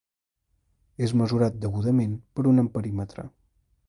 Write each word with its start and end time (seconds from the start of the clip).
És 1.07 1.11
mesurat 1.21 1.59
degudament 1.65 2.15
per 2.39 2.47
un 2.53 2.63
amperímetre. 2.63 3.27